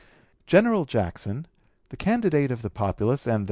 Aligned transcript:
General 0.47 0.83
Jackson, 0.85 1.45
the 1.89 1.95
candidate 1.95 2.49
of 2.49 2.63
the 2.63 2.71
populace 2.71 3.27
and 3.27 3.35
the 3.35 3.39
(p. 3.39 3.39